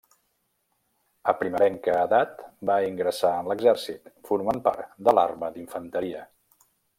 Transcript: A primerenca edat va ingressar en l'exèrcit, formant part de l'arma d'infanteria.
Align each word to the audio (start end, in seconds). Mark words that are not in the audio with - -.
A 1.33 1.35
primerenca 1.41 1.93
edat 2.05 2.41
va 2.69 2.77
ingressar 2.87 3.33
en 3.43 3.51
l'exèrcit, 3.51 4.11
formant 4.31 4.63
part 4.71 4.97
de 5.09 5.15
l'arma 5.19 5.53
d'infanteria. 5.59 6.27